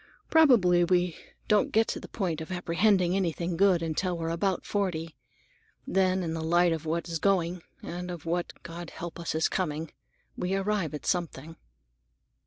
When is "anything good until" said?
3.15-4.17